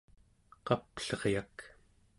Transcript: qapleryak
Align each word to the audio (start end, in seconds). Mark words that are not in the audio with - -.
qapleryak 0.65 1.57